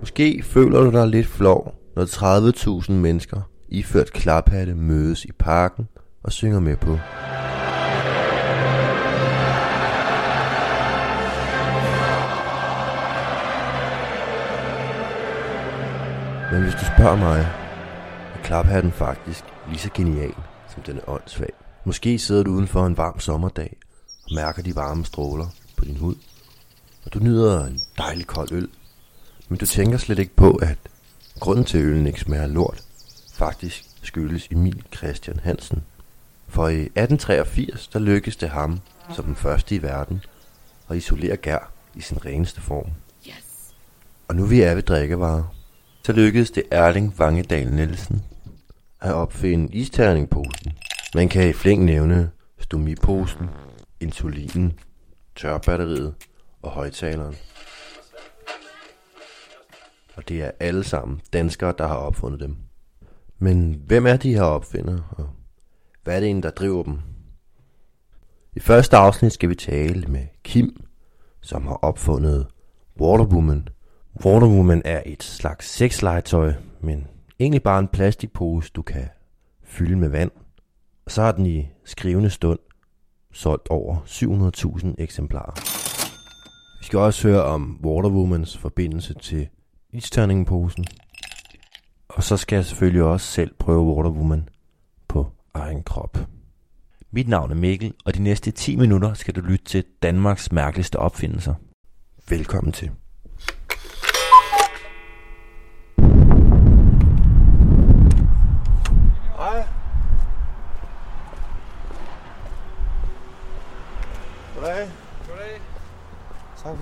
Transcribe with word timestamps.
Måske 0.00 0.42
føler 0.42 0.80
du 0.80 0.90
dig 0.90 1.08
lidt 1.08 1.26
flov, 1.26 1.74
når 1.96 2.04
30.000 2.84 2.92
mennesker 2.92 3.40
iført 3.68 4.12
klaphatte 4.12 4.74
mødes 4.74 5.24
i 5.24 5.32
parken 5.38 5.88
og 6.22 6.32
synger 6.32 6.60
med 6.60 6.76
på. 6.76 6.90
Men 16.52 16.62
hvis 16.62 16.74
du 16.74 16.84
spørger 16.96 17.16
mig, 17.16 17.40
er 18.34 18.42
klaphatten 18.42 18.92
faktisk 18.92 19.44
lige 19.68 19.78
så 19.78 19.90
genial, 19.94 20.34
som 20.74 20.82
den 20.82 20.96
er 20.96 21.10
åndssvag. 21.10 21.52
Måske 21.84 22.18
sidder 22.18 22.42
du 22.42 22.50
udenfor 22.50 22.86
en 22.86 22.96
varm 22.96 23.20
sommerdag 23.20 23.76
mærker 24.34 24.62
de 24.62 24.76
varme 24.76 25.04
stråler 25.04 25.46
på 25.76 25.84
din 25.84 25.96
hud. 25.96 26.14
Og 27.04 27.14
du 27.14 27.18
nyder 27.18 27.66
en 27.66 27.80
dejlig 27.98 28.26
kold 28.26 28.52
øl. 28.52 28.68
Men 29.48 29.58
du 29.58 29.66
tænker 29.66 29.98
slet 29.98 30.18
ikke 30.18 30.36
på, 30.36 30.50
at 30.50 30.78
grunden 31.40 31.64
til, 31.64 31.78
at 31.78 31.84
øllen 31.84 32.06
ikke 32.06 32.20
smager 32.20 32.46
lort, 32.46 32.82
faktisk 33.34 33.84
skyldes 34.02 34.48
Emil 34.50 34.82
Christian 34.96 35.40
Hansen. 35.42 35.82
For 36.48 36.68
i 36.68 36.80
1883, 36.80 37.88
der 37.88 37.98
lykkedes 37.98 38.36
det 38.36 38.48
ham, 38.48 38.80
som 39.14 39.24
den 39.24 39.36
første 39.36 39.74
i 39.74 39.82
verden, 39.82 40.24
at 40.90 40.96
isolere 40.96 41.36
gær 41.36 41.72
i 41.94 42.00
sin 42.00 42.24
reneste 42.26 42.60
form. 42.60 42.90
Yes. 43.28 43.74
Og 44.28 44.36
nu 44.36 44.46
vi 44.46 44.62
er 44.62 44.74
ved 44.74 44.82
drikkevarer, 44.82 45.54
så 46.06 46.12
lykkedes 46.12 46.50
det 46.50 46.62
Erling 46.70 47.18
Vangedal 47.18 47.72
Nielsen 47.72 48.22
at 49.02 49.12
opfinde 49.12 49.74
isterningposen. 49.74 50.72
Man 51.14 51.28
kan 51.28 51.48
i 51.48 51.52
flæng 51.52 51.84
nævne 51.84 52.30
stomiposen, 52.58 53.50
insulinen, 54.02 54.78
tørbatteriet 55.36 56.14
og 56.62 56.70
højtaleren. 56.70 57.34
Og 60.16 60.28
det 60.28 60.42
er 60.42 60.50
alle 60.60 60.84
sammen 60.84 61.20
danskere, 61.32 61.74
der 61.78 61.86
har 61.86 61.96
opfundet 61.96 62.40
dem. 62.40 62.56
Men 63.38 63.82
hvem 63.86 64.06
er 64.06 64.16
de 64.16 64.34
her 64.34 64.42
opfindere, 64.42 65.04
og 65.10 65.28
hvad 66.04 66.16
er 66.16 66.20
det 66.20 66.30
en, 66.30 66.42
der 66.42 66.50
driver 66.50 66.82
dem? 66.82 66.98
I 68.56 68.60
første 68.60 68.96
afsnit 68.96 69.32
skal 69.32 69.48
vi 69.48 69.54
tale 69.54 70.06
med 70.06 70.26
Kim, 70.44 70.84
som 71.40 71.66
har 71.66 71.74
opfundet 71.74 72.46
Waterwoman. 73.00 73.68
Waterwoman 74.24 74.82
er 74.84 75.02
et 75.06 75.22
slags 75.22 75.68
sexlegetøj, 75.68 76.54
men 76.80 77.06
egentlig 77.40 77.62
bare 77.62 77.78
en 77.78 77.88
plastikpose, 77.88 78.70
du 78.74 78.82
kan 78.82 79.08
fylde 79.64 79.96
med 79.96 80.08
vand. 80.08 80.30
Og 81.04 81.10
så 81.10 81.22
har 81.22 81.32
den 81.32 81.46
i 81.46 81.68
skrivende 81.84 82.30
stund 82.30 82.58
solgt 83.32 83.70
over 83.70 83.96
700.000 84.06 84.94
eksemplarer. 84.98 85.52
Vi 86.80 86.86
skal 86.86 86.98
også 86.98 87.28
høre 87.28 87.44
om 87.44 87.80
Waterwomans 87.84 88.58
forbindelse 88.58 89.14
til 89.14 89.48
isterningposen. 89.92 90.84
Og 92.08 92.22
så 92.22 92.36
skal 92.36 92.56
jeg 92.56 92.64
selvfølgelig 92.64 93.02
også 93.02 93.26
selv 93.26 93.54
prøve 93.58 93.94
Waterwoman 93.94 94.48
på 95.08 95.26
egen 95.54 95.82
krop. 95.82 96.18
Mit 97.10 97.28
navn 97.28 97.50
er 97.50 97.54
Mikkel, 97.54 97.94
og 98.04 98.14
de 98.14 98.22
næste 98.22 98.50
10 98.50 98.76
minutter 98.76 99.14
skal 99.14 99.34
du 99.34 99.40
lytte 99.40 99.64
til 99.64 99.84
Danmarks 100.02 100.52
mærkeligste 100.52 100.98
opfindelser. 100.98 101.54
Velkommen 102.28 102.72
til. 102.72 102.90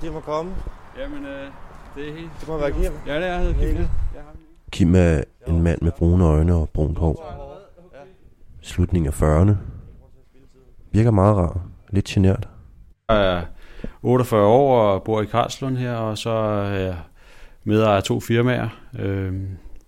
Fordi 0.00 0.06
jeg 0.06 0.14
må 0.14 0.20
komme. 0.20 0.52
Jamen, 0.98 1.24
øh, 1.24 1.46
det 1.96 2.08
er 2.08 2.14
helt... 2.14 2.30
Det 2.40 2.48
må 2.48 2.58
være 2.58 2.70
Kim. 2.70 2.92
Ja, 3.06 3.16
det 3.16 3.26
er 3.26 3.38
jeg. 3.38 3.54
Kim. 3.54 3.86
Kim 4.70 4.94
er 4.94 5.22
en 5.46 5.62
mand 5.62 5.78
med 5.82 5.92
brune 5.92 6.24
øjne 6.24 6.54
og 6.54 6.68
brunt 6.68 6.98
hår. 6.98 7.46
Slutningen 8.60 9.06
af 9.06 9.22
40'erne. 9.22 9.52
Virker 10.92 11.10
meget 11.10 11.36
rar. 11.36 11.60
Lidt 11.90 12.04
genert. 12.04 12.48
Jeg 13.08 13.36
er 13.36 13.42
48 14.02 14.46
år 14.46 14.80
og 14.80 15.02
bor 15.02 15.22
i 15.22 15.24
Karlslund 15.24 15.76
her, 15.76 15.94
og 15.94 16.18
så 16.18 16.30
er 16.30 16.78
jeg 16.78 16.96
medejer 17.64 17.96
af 17.96 18.02
to 18.02 18.20
firmaer. 18.20 18.68
Øh, 18.98 19.34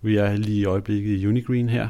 vi 0.01 0.17
er 0.17 0.35
lige 0.35 0.59
i 0.59 0.65
øjeblikket 0.65 1.19
i 1.19 1.27
Unigreen 1.27 1.69
her 1.69 1.87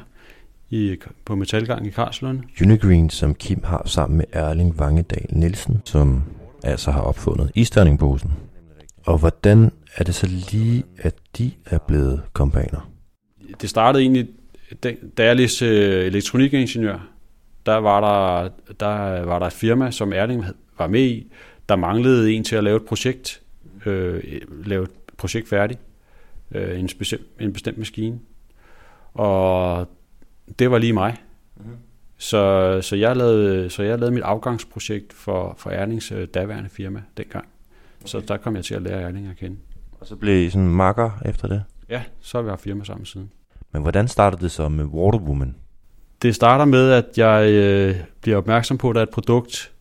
i, 0.70 0.98
på 1.26 1.36
Metalgang 1.36 1.88
i 1.88 1.90
Karlslund. 1.90 2.40
Unigreen, 2.62 3.10
som 3.10 3.36
Kim 3.36 3.64
har 3.64 3.82
sammen 3.86 4.18
med 4.18 4.26
Erling 4.32 4.80
Vangedal 4.80 5.28
Nielsen, 5.30 5.82
som 5.86 6.24
altså 6.64 6.92
har 6.92 7.02
opfundet 7.02 7.52
isterningposen. 7.56 8.32
Og 9.06 9.18
hvordan 9.18 9.72
er 9.96 10.04
det 10.04 10.16
så 10.16 10.28
lige, 10.52 10.84
at 10.98 11.16
de 11.38 11.52
er 11.66 11.78
blevet 11.78 12.22
kompaner? 12.34 12.90
Det 13.62 13.70
startede 13.70 14.04
egentlig, 14.04 14.28
da 15.18 15.26
jeg 15.26 15.36
læste 15.36 15.66
øh, 15.66 16.06
elektronikingeniør, 16.06 17.08
der 17.66 17.76
var 17.76 18.00
der, 18.02 18.50
der 18.80 19.22
var 19.26 19.40
der 19.40 19.46
et 19.46 19.54
firma, 19.54 19.92
som 19.92 20.14
Erling 20.14 20.46
var 20.78 20.88
med 20.88 21.02
i, 21.02 21.32
der 21.70 21.76
manglede 21.76 22.34
en 22.34 22.44
til 22.44 22.56
at 22.56 22.64
lave 22.64 22.78
et 22.78 22.86
projekt, 22.86 23.42
øh, 23.86 24.24
lave 24.66 24.84
et 24.84 24.90
projekt 25.18 25.50
færdigt, 25.50 25.80
øh, 26.52 26.80
en, 26.80 26.90
bestemt, 27.00 27.24
en 27.40 27.54
bestemt 27.54 27.78
maskine. 27.78 28.20
Og 29.14 29.88
det 30.60 30.72
var 30.72 30.78
lige 30.78 30.94
mig. 30.94 31.18
Mm-hmm. 31.58 31.78
Så, 32.24 32.80
så, 32.82 32.96
jeg 32.96 33.16
lavede, 33.16 33.70
så 33.70 33.84
jeg 33.84 34.00
lavede 34.00 34.14
mit 34.14 34.24
afgangsprojekt 34.24 35.14
for, 35.14 35.56
for 35.58 35.70
Erlings 35.70 36.12
øh, 36.12 36.28
daværende 36.28 36.70
firma 36.70 37.02
dengang. 37.18 37.46
Okay. 38.00 38.08
Så 38.08 38.20
der 38.28 38.38
kom 38.38 38.56
jeg 38.56 38.66
til 38.66 38.76
at 38.76 38.82
lære 38.82 39.02
Erling 39.02 39.28
at 39.28 39.38
kende. 39.38 39.58
Og 40.00 40.08
så 40.08 40.16
blev 40.16 40.48
I 40.48 40.50
sådan 40.50 40.68
makker 40.68 41.12
efter 41.26 41.48
det? 41.48 41.64
Ja, 41.90 42.04
så 42.22 42.38
har 42.38 42.44
vi 42.44 42.50
haft 42.50 42.62
firma 42.62 42.84
sammen 42.84 43.06
siden. 43.06 43.32
Men 43.72 43.82
hvordan 43.82 44.08
startede 44.08 44.42
det 44.42 44.52
så 44.52 44.70
med 44.70 44.86
Waterwoman? 44.86 45.56
Det 46.22 46.36
starter 46.36 46.66
med, 46.66 46.92
at 46.92 47.06
jeg 47.18 47.50
øh, 47.52 47.96
bliver 48.22 48.38
opmærksom 48.38 48.78
på, 48.78 48.90
at 48.90 48.96
der 48.96 49.02
er 49.02 49.06
et 49.06 49.14
produkt, 49.14 49.72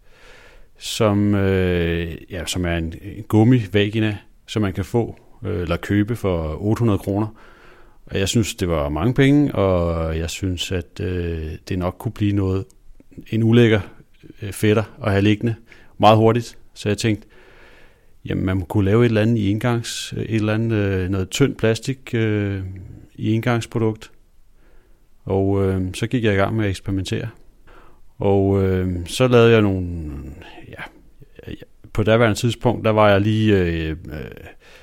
som, 0.79 1.35
øh, 1.35 2.17
ja, 2.31 2.47
som 2.47 2.65
er 2.65 2.77
en, 2.77 2.95
en 3.03 3.23
gummivagina, 3.29 4.19
som 4.47 4.63
man 4.63 4.73
kan 4.73 4.85
få 4.85 5.17
øh, 5.45 5.63
eller 5.63 5.77
købe 5.77 6.17
for 6.17 6.57
800 6.63 6.99
kroner. 6.99 7.27
Og 8.07 8.19
jeg 8.19 8.29
synes, 8.29 8.55
det 8.55 8.69
var 8.69 8.89
mange 8.89 9.15
penge, 9.15 9.55
og 9.55 10.19
jeg 10.19 10.31
synes, 10.31 10.73
at 10.73 11.01
øh, 11.01 11.51
det 11.69 11.79
nok 11.79 11.97
kunne 11.99 12.13
blive 12.13 12.33
noget, 12.33 12.65
en 13.31 13.43
ulækker 13.43 13.81
øh, 14.43 14.53
fætter 14.53 14.99
at 15.05 15.11
have 15.11 15.23
liggende 15.23 15.55
meget 15.99 16.17
hurtigt. 16.17 16.59
Så 16.75 16.89
jeg 16.89 16.99
tænkte, 16.99 17.29
jamen 18.25 18.45
man 18.45 18.61
kunne 18.61 18.85
lave 18.85 19.05
et 19.05 19.09
eller 19.09 19.21
andet 19.21 19.37
i 19.37 19.51
engangs, 19.51 20.15
øh, 20.17 20.23
et 20.23 20.35
eller 20.35 20.55
andet 20.55 20.77
øh, 20.77 21.09
noget 21.09 21.31
tynd 21.31 21.57
plastik 21.57 22.15
øh, 22.15 22.63
i 23.15 23.33
engangsprodukt. 23.33 24.11
Og 25.25 25.65
øh, 25.65 25.95
så 25.95 26.07
gik 26.07 26.25
jeg 26.25 26.35
i 26.35 26.37
gang 26.37 26.57
med 26.57 26.65
at 26.65 26.71
eksperimentere. 26.71 27.29
Og 28.19 28.63
øh, 28.63 29.07
så 29.07 29.29
lavede 29.29 29.53
jeg 29.53 29.63
nogle, 29.63 30.11
ja, 30.69 30.83
på 31.93 32.03
daværende 32.03 32.39
tidspunkt, 32.39 32.85
der 32.85 32.91
var 32.91 33.09
jeg 33.11 33.21
lige, 33.21 33.59
øh, 33.59 33.91
øh, 33.91 33.97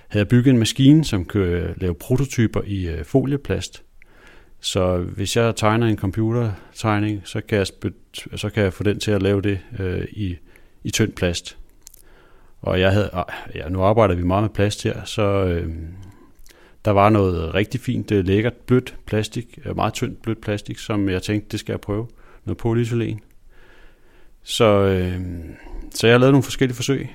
havde 0.07 0.25
bygget 0.25 0.51
en 0.51 0.59
maskine, 0.59 1.05
som 1.05 1.25
kunne 1.25 1.45
øh, 1.45 1.81
lave 1.81 1.95
prototyper 1.95 2.61
i 2.65 2.87
øh, 2.87 3.05
folieplast. 3.05 3.83
Så 4.59 4.97
hvis 4.97 5.37
jeg 5.37 5.55
tegner 5.55 5.87
en 5.87 5.97
computertegning, 5.97 7.21
så 7.23 7.41
kan 7.41 7.57
jeg, 7.57 7.67
spyt, 7.67 7.93
så 8.35 8.49
kan 8.49 8.63
jeg 8.63 8.73
få 8.73 8.83
den 8.83 8.99
til 8.99 9.11
at 9.11 9.21
lave 9.21 9.41
det 9.41 9.59
øh, 9.79 10.05
i, 10.11 10.35
i 10.83 10.89
tynd 10.89 11.11
plast. 11.11 11.57
Og 12.61 12.79
jeg 12.79 12.91
havde, 12.91 13.09
ah, 13.13 13.25
ja, 13.55 13.69
nu 13.69 13.81
arbejder 13.81 14.15
vi 14.15 14.23
meget 14.23 14.43
med 14.43 14.49
plast 14.49 14.83
her, 14.83 15.05
så 15.05 15.45
øh, 15.45 15.73
der 16.85 16.91
var 16.91 17.09
noget 17.09 17.53
rigtig 17.53 17.81
fint, 17.81 18.11
øh, 18.11 18.25
lækkert, 18.25 18.53
blødt 18.53 18.95
plastik, 19.05 19.59
øh, 19.65 19.75
meget 19.75 19.93
tyndt 19.93 20.21
blødt 20.21 20.41
plastik, 20.41 20.77
som 20.77 21.09
jeg 21.09 21.21
tænkte, 21.21 21.47
det 21.51 21.59
skal 21.59 21.73
jeg 21.73 21.81
prøve. 21.81 22.07
Noget 22.45 22.57
polyethylen. 22.57 23.19
Så, 24.43 24.65
øh, 24.65 25.21
så 25.95 26.07
jeg 26.07 26.19
lavede 26.19 26.31
nogle 26.31 26.43
forskellige 26.43 26.75
forsøg. 26.75 27.09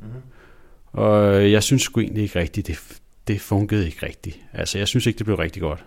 Mm-hmm. 0.00 0.20
Og 0.92 1.52
jeg 1.52 1.62
synes 1.62 1.82
sgu 1.82 2.00
egentlig 2.00 2.22
ikke 2.22 2.38
rigtigt, 2.38 2.66
det, 2.66 3.00
det 3.28 3.40
fungerede 3.40 3.86
ikke 3.86 4.06
rigtigt. 4.06 4.40
Altså, 4.52 4.78
jeg 4.78 4.88
synes 4.88 5.06
ikke, 5.06 5.18
det 5.18 5.26
blev 5.26 5.36
rigtig 5.36 5.62
godt. 5.62 5.84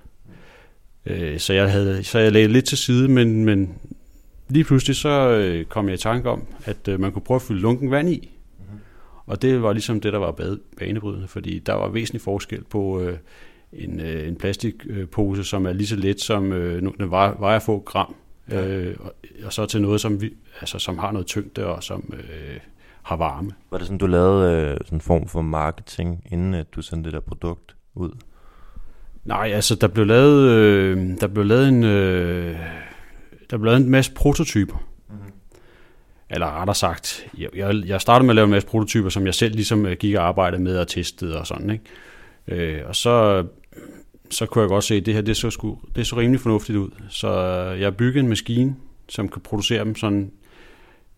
Øh, 1.05 1.39
så 1.39 1.53
jeg 1.53 1.71
havde, 1.71 2.03
så 2.03 2.19
jeg 2.19 2.31
lagde 2.31 2.47
lidt 2.47 2.65
til 2.65 2.77
side, 2.77 3.07
men, 3.07 3.45
men 3.45 3.75
lige 4.49 4.63
pludselig 4.63 4.95
så 4.95 5.29
øh, 5.29 5.65
kom 5.65 5.87
jeg 5.87 5.93
i 5.93 5.97
tanke 5.97 6.29
om, 6.29 6.45
at 6.65 6.87
øh, 6.87 6.99
man 6.99 7.11
kunne 7.11 7.21
prøve 7.21 7.35
at 7.35 7.41
fylde 7.41 7.61
lunken 7.61 7.91
vand 7.91 8.09
i. 8.09 8.31
Mm-hmm. 8.59 8.79
Og 9.25 9.41
det 9.41 9.61
var 9.61 9.73
ligesom 9.73 10.01
det, 10.01 10.13
der 10.13 10.19
var 10.19 10.31
bade, 10.31 10.59
banebrydende, 10.79 11.27
fordi 11.27 11.59
der 11.59 11.73
var 11.73 11.89
væsentlig 11.89 12.21
forskel 12.21 12.63
på 12.63 13.01
øh, 13.01 13.17
en, 13.73 13.99
øh, 13.99 14.27
en 14.27 14.35
plastikpose, 14.35 15.43
som 15.43 15.65
er 15.65 15.73
lige 15.73 15.87
så 15.87 15.95
let 15.95 16.21
som 16.21 16.51
øh, 16.53 16.81
den 16.81 17.11
vejer, 17.11 17.35
vejer 17.39 17.59
få 17.59 17.79
gram, 17.79 18.15
ja. 18.49 18.67
øh, 18.67 18.95
og, 18.99 19.13
og 19.45 19.53
så 19.53 19.65
til 19.65 19.81
noget, 19.81 20.01
som, 20.01 20.21
vi, 20.21 20.33
altså, 20.61 20.79
som 20.79 20.97
har 20.97 21.11
noget 21.11 21.27
tyngde 21.27 21.65
og 21.65 21.83
som 21.83 22.13
øh, 22.13 22.59
har 23.03 23.15
varme. 23.15 23.51
Var 23.71 23.77
det 23.77 23.87
sådan, 23.87 23.97
du 23.97 24.07
lavede 24.07 24.71
øh, 24.71 24.77
sådan 24.85 24.97
en 24.97 25.01
form 25.01 25.27
for 25.27 25.41
marketing, 25.41 26.23
inden 26.31 26.53
at 26.53 26.75
du 26.75 26.81
sendte 26.81 27.07
det 27.07 27.13
der 27.13 27.19
produkt 27.19 27.75
ud? 27.95 28.11
Nej, 29.25 29.51
altså 29.53 29.75
der 29.75 29.87
blev 29.87 30.05
lavet, 30.05 30.49
øh, 30.49 31.19
der 31.21 31.27
blev 31.27 31.45
lavet 31.45 31.67
en, 31.67 31.83
øh, 31.83 32.57
der 33.49 33.57
blev 33.57 33.65
lavet 33.65 33.85
en 33.85 33.89
masse 33.89 34.13
prototyper. 34.13 34.83
Mm-hmm. 35.09 35.31
eller 36.29 36.59
rettere 36.59 36.75
sagt, 36.75 37.27
jeg, 37.37 37.49
jeg, 37.55 37.75
jeg 37.85 38.01
startede 38.01 38.25
med 38.25 38.31
at 38.31 38.35
lave 38.35 38.45
en 38.45 38.51
masse 38.51 38.67
prototyper, 38.67 39.09
som 39.09 39.25
jeg 39.25 39.33
selv 39.33 39.55
ligesom 39.55 39.85
øh, 39.85 39.97
gik 39.97 40.15
og 40.15 40.27
arbejdede 40.27 40.61
med 40.61 40.77
og 40.77 40.87
testede 40.87 41.39
og 41.39 41.47
sådan, 41.47 41.69
ikke? 41.69 41.83
Øh, 42.47 42.81
og 42.87 42.95
så, 42.95 43.43
så 44.33 44.45
kunne 44.45 44.61
jeg 44.61 44.69
godt 44.69 44.83
se, 44.83 44.95
at 44.95 45.05
det 45.05 45.13
her 45.13 45.21
det 45.21 45.37
så, 45.37 45.49
sgu, 45.49 45.79
det 45.95 46.07
så 46.07 46.17
rimelig 46.17 46.39
fornuftigt 46.41 46.77
ud. 46.77 46.89
Så 47.09 47.29
jeg 47.79 47.97
byggede 47.97 48.19
en 48.19 48.29
maskine, 48.29 48.75
som 49.09 49.29
kan 49.29 49.41
producere 49.41 49.85
dem 49.85 49.95
sådan 49.95 50.31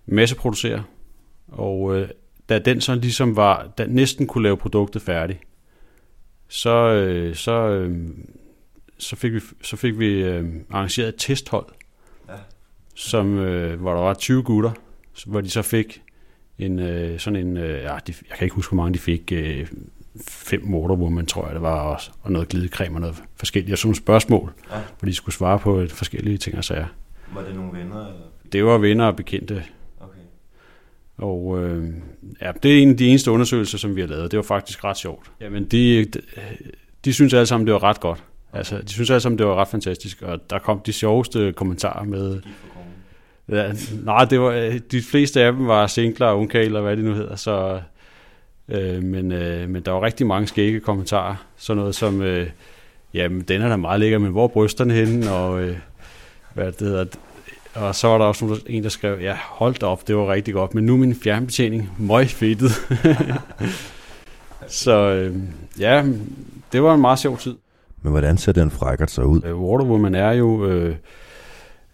masseproducere. 0.06 0.84
Og 1.48 1.98
øh, 1.98 2.10
da 2.50 2.60
den 2.60 2.82
så 2.82 2.96
ligesom 2.96 3.36
var, 3.36 3.68
da 3.78 3.86
næsten 3.86 4.28
kunne 4.28 4.44
lave 4.44 4.58
produktet 4.58 5.02
færdigt, 5.02 5.40
så, 6.48 6.76
øh, 6.76 7.36
så, 7.36 7.52
øh, 7.52 8.08
så 8.98 9.16
fik 9.16 9.34
vi, 9.34 9.40
så 9.62 9.76
fik 9.76 10.00
vi 10.00 10.24
øh, 10.24 10.46
arrangeret 10.70 11.08
et 11.08 11.16
testhold, 11.18 11.66
ja. 12.30 12.34
som, 12.96 13.38
øh, 13.38 13.80
hvor 13.80 13.94
der 13.94 14.02
var 14.02 14.14
20 14.14 14.44
gutter, 14.44 14.72
hvor 15.26 15.42
de 15.42 15.50
så 15.50 15.62
fik 15.62 16.02
en 16.60 16.80
øh, 16.80 17.20
sådan 17.20 17.48
en, 17.48 17.58
øh, 17.58 17.82
ja, 17.82 17.98
de, 18.08 18.14
jeg 18.30 18.38
kan 18.38 18.46
ikke 18.46 18.56
huske, 18.56 18.76
hvor 18.76 18.84
mange 18.84 18.94
de 18.94 19.00
fik, 19.00 19.32
øh, 19.32 19.68
fem 20.28 20.74
Woman, 20.74 21.26
tror 21.26 21.46
jeg 21.46 21.54
det 21.54 21.62
var, 21.62 21.80
også, 21.80 22.12
og 22.22 22.32
noget 22.32 22.48
glidecreme 22.48 22.96
og 22.96 23.02
noget 23.02 23.24
forskelligt, 23.36 23.72
og 23.72 23.78
sådan 23.78 23.96
spørgsmål, 23.96 24.54
ja. 24.72 24.78
hvor 25.00 25.06
de 25.06 25.14
skulle 25.14 25.36
svare 25.36 25.60
på 25.60 25.80
et 25.80 25.92
forskellige 25.92 26.38
ting 26.38 26.58
og 26.58 26.64
sager. 26.64 26.86
Var 27.34 27.42
det 27.42 27.56
nogle 27.56 27.80
venner? 27.80 28.00
Eller? 28.00 28.22
Det 28.52 28.66
var 28.66 28.78
venner 28.78 29.06
og 29.06 29.16
bekendte. 29.16 29.64
Okay. 30.00 30.20
Og 31.18 31.64
øh, 31.64 31.94
ja, 32.42 32.52
det 32.64 32.78
er 32.78 32.82
en 32.82 32.90
af 32.90 32.98
de 32.98 33.08
eneste 33.08 33.32
undersøgelser, 33.32 33.78
som 33.78 33.96
vi 33.96 34.02
har 34.02 34.08
lavet. 34.08 34.32
Det 34.32 34.38
var 34.38 34.44
faktisk 34.44 34.84
ret 34.84 34.98
sjovt. 34.98 35.32
Jamen, 35.42 35.66
de, 35.66 36.06
de, 36.06 36.22
de 37.06 37.14
synes 37.14 37.34
alle 37.34 37.46
sammen, 37.46 37.68
det 37.68 37.74
var 37.74 37.84
ret 37.84 38.00
godt. 38.00 38.24
Altså, 38.54 38.82
de 38.82 38.90
synes 38.90 39.10
alle 39.10 39.20
sammen, 39.20 39.40
det 39.40 39.48
var 39.48 39.56
ret 39.56 39.68
fantastisk, 39.68 40.22
og 40.22 40.50
der 40.50 40.60
kom 40.60 40.80
de 40.80 40.94
sjoveste 40.94 41.54
kommentarer 41.54 42.04
med... 42.04 42.42
Ja, 43.50 43.74
nej, 44.04 44.26
det 44.26 44.40
var, 44.40 44.80
de 44.92 45.02
fleste 45.02 45.42
af 45.42 45.54
dem 45.54 45.68
var 45.68 45.88
singler 45.88 46.28
og 46.28 46.40
ungkale, 46.40 46.66
eller 46.66 46.82
hvad 46.82 46.98
det 46.98 47.06
nu 47.06 47.14
hedder, 47.14 47.36
så... 47.36 47.82
Øh, 48.70 49.04
men, 49.04 49.32
øh, 49.32 49.70
men 49.70 49.82
der 49.82 49.92
var 49.92 50.02
rigtig 50.02 50.28
mange 50.28 50.48
skægge 50.48 50.80
kommentarer. 50.80 51.36
Sådan 51.58 51.78
noget 51.78 51.96
som, 51.96 52.22
øh, 52.22 52.48
jamen, 53.14 53.42
den 53.42 53.62
er 53.62 53.70
da 53.70 53.76
meget 53.76 54.00
lækker, 54.00 54.18
men 54.18 54.32
hvor 54.32 54.44
er 54.44 54.48
brysterne 54.48 54.94
henne? 54.94 55.32
Og 55.32 55.62
øh, 55.62 55.78
hvad 56.54 56.72
det 56.72 56.80
hedder, 56.80 57.06
og 57.76 57.96
så 57.96 58.08
var 58.08 58.18
der 58.18 58.26
også 58.26 58.62
en, 58.68 58.84
der 58.84 58.90
skrev, 58.90 59.20
ja, 59.22 59.38
hold 59.42 59.76
da 59.76 59.86
op, 59.86 60.08
det 60.08 60.16
var 60.16 60.32
rigtig 60.32 60.54
godt, 60.54 60.76
men 60.76 60.86
nu 60.86 60.98
min 60.98 61.16
fjernbetjening 61.16 61.92
møg 61.98 62.28
fedtet. 62.28 62.72
så 64.68 65.10
øh, 65.10 65.36
ja, 65.80 66.06
det 66.72 66.84
var 66.84 66.94
en 66.94 67.02
meget 67.02 67.20
sjov 67.20 67.38
tid. 67.38 67.56
Men 68.02 68.12
hvordan 68.12 68.38
ser 68.38 68.52
den 68.52 68.72
frækkert 68.72 69.12
så 69.12 69.22
ud? 69.22 69.42
Øh, 69.46 69.62
Water 69.62 69.86
Woman 69.86 70.16
er 70.16 70.32
jo... 70.32 70.66
Øh, 70.66 70.96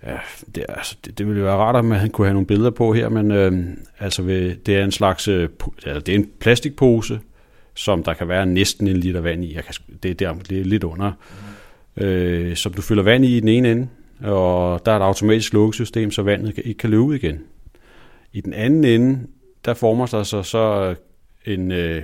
ja, 0.05 0.17
det, 0.55 0.65
altså, 0.69 0.97
det, 1.05 1.17
det 1.17 1.27
ville 1.27 1.39
jo 1.39 1.45
være 1.45 1.57
rart, 1.57 1.75
at 1.75 1.85
man 1.85 2.09
kunne 2.09 2.27
have 2.27 2.33
nogle 2.33 2.47
billeder 2.47 2.69
på 2.69 2.93
her, 2.93 3.09
men 3.09 3.31
øh, 3.31 3.63
altså, 3.99 4.21
ved, 4.21 4.55
det 4.55 4.75
er 4.75 4.83
en 4.83 4.91
slags... 4.91 5.27
Øh, 5.27 5.49
altså, 5.85 5.99
det 5.99 6.15
er 6.15 6.19
en 6.19 6.29
plastikpose, 6.39 7.19
som 7.73 8.03
der 8.03 8.13
kan 8.13 8.27
være 8.27 8.45
næsten 8.45 8.87
en 8.87 8.97
liter 8.97 9.21
vand 9.21 9.45
i. 9.45 9.55
Jeg 9.55 9.63
kan, 9.63 9.73
det, 10.03 10.11
er 10.11 10.15
der, 10.15 10.33
det 10.33 10.59
er 10.59 10.65
lidt 10.65 10.83
under. 10.83 11.11
Mm. 11.95 12.03
Øh, 12.03 12.55
som 12.55 12.73
du 12.73 12.81
fylder 12.81 13.03
vand 13.03 13.25
i 13.25 13.37
i 13.37 13.39
den 13.39 13.47
ene 13.47 13.71
ende, 13.71 13.87
og 14.23 14.85
der 14.85 14.91
er 14.91 14.97
et 14.97 15.03
automatisk 15.03 15.53
lukkesystem, 15.53 16.11
så 16.11 16.21
vandet 16.21 16.57
ikke 16.57 16.77
kan 16.77 16.89
løbe 16.89 17.01
ud 17.01 17.15
igen. 17.15 17.39
I 18.33 18.41
den 18.41 18.53
anden 18.53 18.83
ende, 18.83 19.19
der 19.65 19.73
former 19.73 20.05
sig 20.05 20.25
så, 20.25 20.43
så 20.43 20.95
en, 21.45 21.71
øh, 21.71 22.03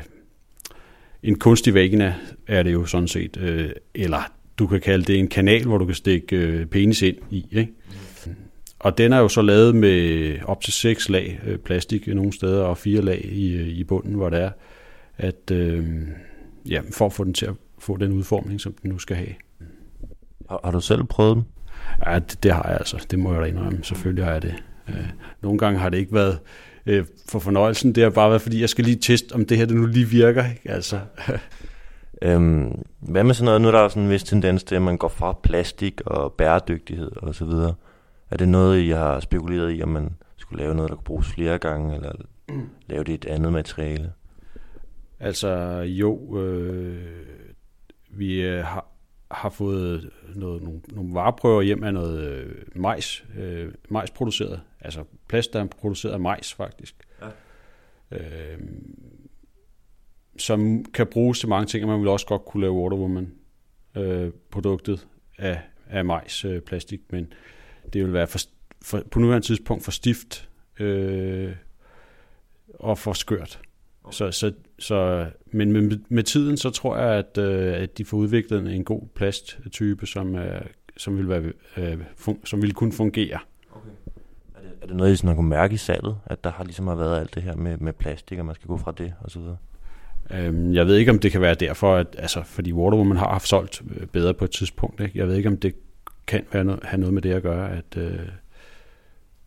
en 1.23 1.39
kunstig 1.39 1.73
vagina, 1.73 2.15
er 2.47 2.63
det 2.63 2.73
jo 2.73 2.85
sådan 2.85 3.07
set, 3.07 3.37
øh, 3.37 3.69
eller 3.95 4.31
du 4.59 4.67
kan 4.67 4.81
kalde 4.81 5.05
det 5.05 5.19
en 5.19 5.27
kanal, 5.27 5.65
hvor 5.65 5.77
du 5.77 5.85
kan 5.85 5.95
stikke 5.95 6.35
øh, 6.35 6.65
penis 6.65 7.01
ind 7.01 7.17
i. 7.29 7.45
Ikke? 7.51 7.71
Og 8.79 8.97
den 8.97 9.13
er 9.13 9.17
jo 9.17 9.27
så 9.27 9.41
lavet 9.41 9.75
med 9.75 10.35
op 10.45 10.61
til 10.61 10.73
seks 10.73 11.09
lag 11.09 11.39
øh, 11.45 11.57
plastik 11.57 12.07
nogle 12.07 12.33
steder, 12.33 12.63
og 12.63 12.77
fire 12.77 13.01
lag 13.01 13.25
i, 13.25 13.53
øh, 13.53 13.67
i 13.67 13.83
bunden, 13.83 14.13
hvor 14.13 14.29
det 14.29 14.41
er, 14.41 14.51
at, 15.17 15.51
øh, 15.51 15.87
ja, 16.69 16.81
for 16.91 17.05
at 17.05 17.13
få 17.13 17.23
den 17.23 17.33
til 17.33 17.45
at 17.45 17.53
få 17.79 17.97
den 17.97 18.11
udformning, 18.11 18.61
som 18.61 18.73
den 18.81 18.91
nu 18.91 18.99
skal 18.99 19.15
have. 19.15 19.33
Har, 20.49 20.59
har 20.63 20.71
du 20.71 20.81
selv 20.81 21.03
prøvet 21.03 21.35
den? 21.35 21.45
Ja, 22.05 22.19
det, 22.19 22.43
det 22.43 22.51
har 22.51 22.63
jeg 22.63 22.77
altså. 22.77 23.05
Det 23.11 23.19
må 23.19 23.33
jeg 23.33 23.41
da 23.41 23.47
indrømme. 23.47 23.79
Selvfølgelig 23.83 24.25
har 24.25 24.31
jeg 24.31 24.41
det. 24.41 24.55
Øh, 24.89 25.07
nogle 25.41 25.59
gange 25.59 25.79
har 25.79 25.89
det 25.89 25.97
ikke 25.97 26.13
været 26.13 26.39
for 27.29 27.39
fornøjelsen. 27.39 27.95
Det 27.95 28.03
har 28.03 28.09
bare 28.09 28.29
været, 28.29 28.41
fordi 28.41 28.61
jeg 28.61 28.69
skal 28.69 28.85
lige 28.85 28.97
teste, 29.01 29.33
om 29.33 29.45
det 29.45 29.57
her 29.57 29.65
det 29.65 29.75
nu 29.75 29.85
lige 29.85 30.09
virker. 30.09 30.49
Ikke? 30.49 30.71
Altså. 30.71 30.99
øhm, 32.21 32.83
hvad 32.99 33.23
med 33.23 33.33
sådan 33.33 33.45
noget? 33.45 33.61
Nu 33.61 33.67
er 33.67 33.71
der 33.71 33.87
sådan 33.87 34.03
en 34.03 34.09
vis 34.09 34.23
tendens 34.23 34.63
til, 34.63 34.75
at 34.75 34.81
man 34.81 34.97
går 34.97 35.07
fra 35.07 35.33
plastik 35.43 36.01
og 36.05 36.33
bæredygtighed 36.33 37.11
og 37.15 37.35
så 37.35 37.45
videre. 37.45 37.73
Er 38.31 38.37
det 38.37 38.49
noget, 38.49 38.79
I 38.79 38.89
har 38.89 39.19
spekuleret 39.19 39.77
i, 39.77 39.83
om 39.83 39.89
man 39.89 40.15
skulle 40.37 40.63
lave 40.63 40.75
noget, 40.75 40.89
der 40.89 40.95
kunne 40.95 41.03
bruges 41.03 41.27
flere 41.27 41.57
gange, 41.57 41.95
eller 41.95 42.11
lave 42.87 43.03
det 43.03 43.13
et 43.13 43.25
andet 43.25 43.53
materiale? 43.53 44.13
Altså 45.19 45.49
jo, 45.79 46.41
øh, 46.41 47.25
vi 48.09 48.41
øh, 48.41 48.63
har, 48.63 48.87
har 49.31 49.49
fået 49.49 50.09
noget, 50.35 50.63
nogle, 50.63 50.81
nogle 50.87 51.13
vareprøver 51.13 51.61
hjem 51.61 51.83
af 51.83 51.93
noget 51.93 52.19
øh, 52.19 52.55
majs, 52.75 53.25
øh, 53.37 53.71
majs 53.89 54.11
produceret, 54.11 54.61
altså 54.81 55.03
plast, 55.27 55.53
der 55.53 55.59
er 55.63 55.65
produceret 55.65 56.13
af 56.13 56.19
majs 56.19 56.53
faktisk. 56.53 56.95
Ja. 57.21 57.27
Øh, 58.17 58.59
som 60.37 60.85
kan 60.93 61.07
bruges 61.07 61.39
til 61.39 61.49
mange 61.49 61.65
ting, 61.65 61.83
og 61.83 61.89
man 61.89 61.99
vil 61.99 62.07
også 62.07 62.25
godt 62.25 62.45
kunne 62.45 62.61
lave 62.61 62.73
Waterwoman 62.73 63.31
øh, 63.97 64.31
produktet 64.51 65.07
af, 65.37 65.61
af 65.89 66.05
majs 66.05 66.45
øh, 66.45 66.61
plastik, 66.61 67.01
men 67.09 67.33
det 67.93 68.03
vil 68.03 68.13
være 68.13 68.27
for, 68.27 68.39
for, 68.81 69.03
på 69.11 69.19
nuværende 69.19 69.47
tidspunkt 69.47 69.83
for 69.83 69.91
stift 69.91 70.49
øh, 70.79 71.51
og 72.79 72.97
for 72.97 73.13
skørt. 73.13 73.59
Okay. 74.03 74.13
Så, 74.13 74.31
så, 74.31 74.53
så, 74.79 75.27
men 75.45 75.71
med, 75.71 75.99
med 76.09 76.23
tiden, 76.23 76.57
så 76.57 76.69
tror 76.69 76.97
jeg, 76.97 77.17
at, 77.17 77.37
øh, 77.37 77.81
at 77.83 77.97
de 77.97 78.05
får 78.05 78.17
udviklet 78.17 78.75
en 78.75 78.83
god 78.83 79.01
plasttype, 79.15 80.05
som, 80.05 80.35
øh, 80.35 80.61
som, 80.97 81.17
vil, 81.17 81.29
være, 81.29 81.53
øh, 81.77 81.97
fun, 82.15 82.45
som 82.45 82.61
vil 82.61 82.73
kunne 82.73 82.91
fungere. 82.91 83.39
Okay. 83.71 83.89
Er, 84.55 84.61
det, 84.61 84.71
er 84.81 84.87
det 84.87 84.95
noget, 84.95 85.13
I 85.13 85.15
sådan 85.15 85.27
har 85.27 85.35
kunne 85.35 85.49
mærke 85.49 85.73
i 85.73 85.77
salget, 85.77 86.17
at 86.25 86.43
der 86.43 86.51
har 86.51 86.63
ligesom 86.63 86.87
har 86.87 86.95
været 86.95 87.19
alt 87.19 87.35
det 87.35 87.43
her 87.43 87.55
med, 87.55 87.77
med 87.77 87.93
plastik, 87.93 88.39
og 88.39 88.45
man 88.45 88.55
skal 88.55 88.67
gå 88.67 88.77
fra 88.77 88.91
det 88.91 89.13
og 89.19 89.31
så 89.31 89.39
videre? 89.39 89.57
Øhm, 90.33 90.73
jeg 90.73 90.87
ved 90.87 90.95
ikke, 90.95 91.11
om 91.11 91.19
det 91.19 91.31
kan 91.31 91.41
være 91.41 91.55
derfor, 91.55 91.95
at, 91.95 92.07
altså, 92.17 92.43
fordi 92.43 92.73
Water 92.73 92.97
Woman 92.97 93.17
har 93.17 93.29
haft 93.29 93.47
solgt 93.47 93.81
øh, 93.95 94.07
bedre 94.07 94.33
på 94.33 94.45
et 94.45 94.51
tidspunkt. 94.51 95.01
Ikke? 95.01 95.19
Jeg 95.19 95.27
ved 95.27 95.35
ikke, 95.35 95.49
om 95.49 95.57
det 95.57 95.75
kan 96.27 96.43
være 96.53 96.63
noget, 96.63 96.83
have 96.83 96.99
noget 96.99 97.13
med 97.13 97.21
det 97.21 97.31
at 97.31 97.43
gøre, 97.43 97.71
at 97.71 97.97
øh, 97.97 98.19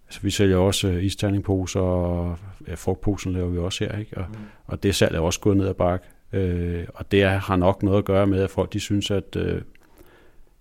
altså, 0.06 0.20
vi 0.22 0.30
sælger 0.30 0.56
også 0.56 0.88
øh, 0.88 1.04
isterningposer, 1.04 1.80
og 1.80 2.38
ja, 2.68 2.74
frugtposen 2.74 3.32
laver 3.32 3.50
vi 3.50 3.58
også 3.58 3.84
her, 3.84 3.98
ikke? 3.98 4.18
Og, 4.18 4.26
mm. 4.28 4.34
og 4.66 4.82
det 4.82 4.94
salg 4.94 5.14
er 5.14 5.20
også 5.20 5.40
gået 5.40 5.56
ned 5.56 5.66
ad 5.66 5.74
bakke. 5.74 6.06
Øh, 6.32 6.86
og 6.94 7.12
det 7.12 7.22
er, 7.22 7.28
har 7.28 7.56
nok 7.56 7.82
noget 7.82 7.98
at 7.98 8.04
gøre 8.04 8.26
med, 8.26 8.42
at 8.42 8.50
folk 8.50 8.72
de 8.72 8.80
synes, 8.80 9.10
at, 9.10 9.36
øh, 9.36 9.62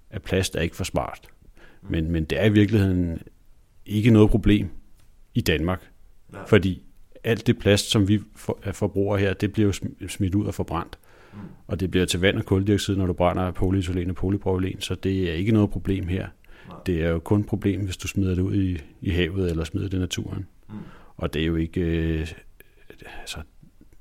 at 0.09 0.21
plast 0.21 0.55
er 0.55 0.61
ikke 0.61 0.75
for 0.75 0.83
smart. 0.83 1.21
Mm. 1.81 1.91
Men, 1.91 2.11
men 2.11 2.23
det 2.23 2.39
er 2.39 2.45
i 2.45 2.49
virkeligheden 2.49 3.21
ikke 3.85 4.11
noget 4.11 4.29
problem 4.29 4.69
i 5.33 5.41
Danmark. 5.41 5.91
Nej. 6.29 6.41
Fordi 6.47 6.83
alt 7.23 7.47
det 7.47 7.59
plast, 7.59 7.89
som 7.89 8.07
vi 8.07 8.19
for, 8.35 8.59
forbruger 8.71 9.17
her, 9.17 9.33
det 9.33 9.53
bliver 9.53 9.73
jo 10.01 10.07
smidt 10.07 10.35
ud 10.35 10.45
og 10.45 10.53
forbrændt. 10.53 10.99
Mm. 11.33 11.39
Og 11.67 11.79
det 11.79 11.91
bliver 11.91 12.05
til 12.05 12.19
vand 12.19 12.37
og 12.37 12.45
koldioxid, 12.45 12.95
når 12.95 13.05
du 13.05 13.13
brænder 13.13 13.51
polyetylen 13.51 14.09
og 14.09 14.15
polypropylen, 14.15 14.81
så 14.81 14.95
det 14.95 15.29
er 15.29 15.33
ikke 15.33 15.51
noget 15.51 15.69
problem 15.69 16.07
her. 16.07 16.27
Nej. 16.67 16.77
Det 16.85 17.03
er 17.03 17.09
jo 17.09 17.19
kun 17.19 17.39
et 17.39 17.45
problem, 17.45 17.81
hvis 17.81 17.97
du 17.97 18.07
smider 18.07 18.35
det 18.35 18.41
ud 18.41 18.55
i, 18.55 18.81
i 19.01 19.09
havet 19.09 19.51
eller 19.51 19.63
smider 19.63 19.87
det 19.87 19.97
i 19.97 19.99
naturen. 19.99 20.47
Mm. 20.69 20.75
Og 21.17 21.33
det 21.33 21.41
er 21.41 21.45
jo 21.45 21.55
ikke... 21.55 21.81
Øh, 21.81 22.27
altså, 23.21 23.37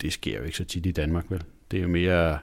det 0.00 0.12
sker 0.12 0.38
jo 0.38 0.44
ikke 0.44 0.56
så 0.56 0.64
tit 0.64 0.86
i 0.86 0.90
Danmark, 0.90 1.30
vel? 1.30 1.42
Det 1.70 1.76
er 1.76 1.82
jo 1.82 1.88
mere... 1.88 2.38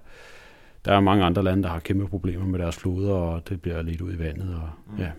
Der 0.85 0.93
er 0.93 0.99
mange 0.99 1.23
andre 1.23 1.43
lande, 1.43 1.63
der 1.63 1.69
har 1.69 1.79
kæmpe 1.79 2.07
problemer 2.07 2.45
med 2.45 2.59
deres 2.59 2.75
floder, 2.75 3.13
og 3.13 3.49
det 3.49 3.61
bliver 3.61 3.81
lidt 3.81 4.01
ud 4.01 4.13
i 4.13 4.19
vandet. 4.19 4.55
Og, 4.55 4.69
mm. 4.93 4.99
ja. 4.99 5.11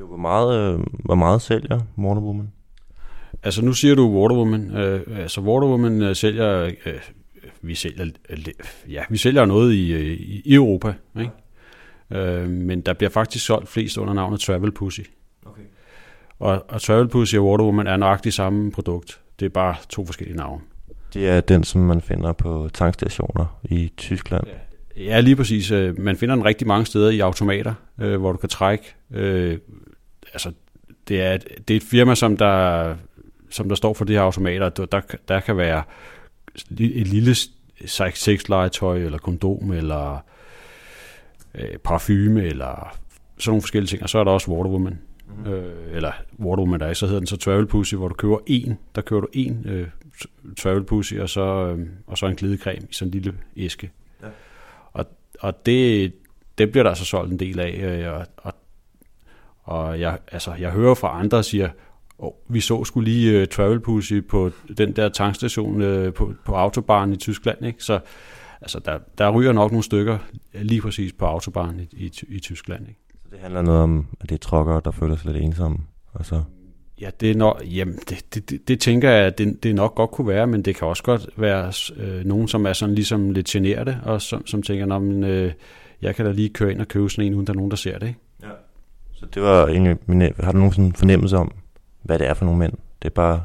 Jo, 0.00 0.06
hvor 0.06 0.16
meget, 0.16 0.74
øh, 0.74 0.80
hvor 1.04 1.14
meget 1.14 1.42
sælger 1.42 1.80
Wonder 1.98 2.22
Woman? 2.22 2.52
Altså 3.42 3.64
nu 3.64 3.72
siger 3.72 3.94
du 3.94 4.20
Water 4.20 4.36
Woman. 4.36 4.76
Øh, 4.76 5.00
altså 5.20 5.40
Water 5.40 5.68
Woman 5.68 6.02
øh, 6.02 6.16
sælger, 6.16 6.70
øh, 6.86 6.94
vi 7.62 7.74
sælger, 7.74 8.06
øh, 8.30 8.38
ja, 8.88 9.02
vi 9.10 9.16
sælger 9.16 9.44
noget 9.44 9.74
i, 9.74 9.92
øh, 9.92 10.20
i 10.20 10.54
Europa, 10.54 10.94
ikke? 11.18 11.32
Øh, 12.10 12.48
men 12.48 12.80
der 12.80 12.92
bliver 12.92 13.10
faktisk 13.10 13.46
solgt 13.46 13.68
flest 13.68 13.98
under 13.98 14.14
navnet 14.14 14.40
Travel 14.40 14.72
Pussy. 14.72 15.00
Okay. 15.46 15.62
Og, 16.38 16.64
og 16.68 16.80
Travel 16.80 17.08
Pussy 17.08 17.36
og 17.36 17.46
Water 17.46 17.64
Woman 17.64 17.86
er 17.86 17.96
nøjagtigt 17.96 18.34
samme 18.34 18.72
produkt. 18.72 19.20
Det 19.40 19.46
er 19.46 19.50
bare 19.50 19.74
to 19.88 20.06
forskellige 20.06 20.36
navne. 20.36 20.62
Det 21.14 21.28
er 21.28 21.40
den, 21.40 21.64
som 21.64 21.80
man 21.80 22.00
finder 22.00 22.32
på 22.32 22.68
tankstationer 22.74 23.60
i 23.64 23.92
Tyskland. 23.96 24.44
Ja, 24.46 25.02
ja 25.04 25.20
lige 25.20 25.36
præcis. 25.36 25.70
Øh, 25.70 25.98
man 25.98 26.16
finder 26.16 26.34
den 26.34 26.44
rigtig 26.44 26.66
mange 26.66 26.86
steder 26.86 27.10
i 27.10 27.20
automater, 27.20 27.74
øh, 28.00 28.20
hvor 28.20 28.32
du 28.32 28.38
kan 28.38 28.48
trække. 28.48 28.94
Øh, 29.10 29.58
altså, 30.32 30.52
det 31.08 31.22
er, 31.22 31.38
det 31.38 31.74
er 31.74 31.76
et 31.76 31.82
firma, 31.82 32.14
som 32.14 32.36
der 32.36 32.96
som 33.50 33.68
der 33.68 33.76
står 33.76 33.94
for 33.94 34.04
de 34.04 34.12
her 34.12 34.20
automater, 34.20 34.68
der, 34.68 35.00
der 35.28 35.40
kan 35.40 35.56
være 35.56 35.82
et 36.70 37.06
lille 37.06 37.34
sexlegetøj, 38.14 38.98
eller 38.98 39.18
kondom, 39.18 39.72
eller 39.72 40.24
øh, 41.54 41.78
parfume, 41.84 42.42
eller 42.42 42.98
sådan 43.38 43.50
nogle 43.50 43.62
forskellige 43.62 43.88
ting. 43.88 44.02
Og 44.02 44.08
så 44.08 44.18
er 44.18 44.24
der 44.24 44.30
også 44.30 44.50
Water 44.50 44.70
Woman. 44.70 44.98
Mm-hmm. 45.28 45.44
mm. 45.44 45.52
øh, 45.52 45.96
eller 45.96 46.12
Waterwoman, 46.38 46.80
der 46.80 46.86
er, 46.86 46.92
så 46.92 47.06
hedder 47.06 47.20
den 47.20 47.26
så 47.26 47.36
Travel 47.36 47.66
Pussy, 47.66 47.94
hvor 47.94 48.08
du 48.08 48.14
køber 48.14 48.38
en, 48.46 48.78
der 48.94 49.00
køber 49.00 49.20
du 49.20 49.28
en 49.32 49.66
øh, 49.68 49.88
Travel 50.58 50.84
Pussy, 50.84 51.14
og 51.14 51.28
så, 51.28 51.66
øh, 51.66 51.86
og 52.06 52.18
så 52.18 52.26
en 52.26 52.36
glidecreme 52.36 52.86
i 52.90 52.92
sådan 52.92 53.08
en 53.08 53.12
lille 53.12 53.34
æske. 53.56 53.90
Ja. 54.22 54.28
Og, 54.92 55.06
og 55.40 55.66
det, 55.66 56.12
det 56.58 56.70
bliver 56.70 56.82
der 56.82 56.94
så 56.94 57.04
solgt 57.04 57.32
en 57.32 57.38
del 57.38 57.60
af, 57.60 57.70
øh, 57.70 58.12
og, 58.12 58.26
og, 58.36 58.54
og 59.62 60.00
jeg, 60.00 60.18
altså, 60.32 60.54
jeg 60.60 60.70
hører 60.70 60.94
fra 60.94 61.20
andre, 61.20 61.36
der 61.36 61.42
siger, 61.42 61.68
oh, 62.18 62.32
vi 62.48 62.60
så 62.60 62.84
skulle 62.84 63.10
lige 63.10 63.42
uh, 63.42 63.48
Travel 63.48 63.80
Pussy 63.80 64.20
på 64.28 64.50
den 64.78 64.96
der 64.96 65.08
tankstation 65.08 65.82
uh, 65.82 66.12
på, 66.12 66.32
på 66.44 66.54
Autobahn 66.54 67.12
i 67.12 67.16
Tyskland, 67.16 67.66
ikke? 67.66 67.84
så 67.84 68.00
altså, 68.60 68.78
der, 68.78 68.98
der 69.18 69.30
ryger 69.30 69.52
nok 69.52 69.70
nogle 69.70 69.84
stykker 69.84 70.18
lige 70.54 70.80
præcis 70.80 71.12
på 71.12 71.24
Autobahn 71.24 71.80
i, 71.80 71.88
i, 71.92 72.12
i 72.28 72.40
Tyskland. 72.40 72.88
Ikke? 72.88 73.00
Så 73.22 73.28
det 73.30 73.38
handler 73.38 73.62
noget 73.62 73.80
om, 73.80 74.06
at 74.20 74.28
det 74.28 74.34
er 74.34 74.38
trokker, 74.38 74.80
der 74.80 74.90
føler 74.90 75.16
sig 75.16 75.32
lidt 75.32 75.44
ensomme, 75.44 75.78
og 76.12 76.26
så... 76.26 76.42
Ja, 77.00 77.10
det 77.20 77.30
er 77.30 77.34
nok, 77.34 77.62
jamen, 77.64 77.98
det, 78.08 78.34
det, 78.34 78.50
det, 78.50 78.68
det 78.68 78.80
tænker 78.80 79.10
jeg, 79.10 79.26
at 79.26 79.38
det, 79.38 79.62
det 79.62 79.74
nok 79.74 79.94
godt 79.94 80.10
kunne 80.10 80.28
være, 80.28 80.46
men 80.46 80.62
det 80.62 80.76
kan 80.76 80.88
også 80.88 81.02
godt 81.02 81.28
være 81.36 81.72
øh, 81.96 82.24
nogen, 82.24 82.48
som 82.48 82.66
er 82.66 82.72
sådan 82.72 82.94
ligesom 82.94 83.30
lidt 83.30 83.46
generede, 83.46 84.00
og 84.04 84.22
som, 84.22 84.46
som 84.46 84.62
tænker, 84.62 84.98
men, 84.98 85.24
øh, 85.24 85.52
jeg 86.02 86.14
kan 86.14 86.26
da 86.26 86.32
lige 86.32 86.48
køre 86.48 86.72
ind 86.72 86.80
og 86.80 86.88
købe 86.88 87.10
sådan 87.10 87.26
en, 87.26 87.34
uden 87.34 87.46
der 87.46 87.52
er 87.52 87.56
nogen, 87.56 87.70
der 87.70 87.76
ser 87.76 87.98
det. 87.98 88.08
Ikke? 88.08 88.20
Så 89.20 89.26
det 89.34 89.42
var 89.42 89.66
egentlig, 89.66 89.96
min, 90.06 90.20
har 90.20 90.52
du 90.52 90.58
nogen 90.58 90.72
sådan 90.72 90.92
fornemmelse 90.92 91.36
om, 91.36 91.52
hvad 92.02 92.18
det 92.18 92.28
er 92.28 92.34
for 92.34 92.44
nogle 92.44 92.58
mænd? 92.58 92.72
Det 93.02 93.08
er 93.08 93.14
bare... 93.14 93.42